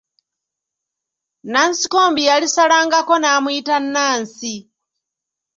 Nansikombi 1.51 2.21
yalisalangako 2.29 3.13
n'amuyita 3.19 3.75
Nansi. 3.93 4.55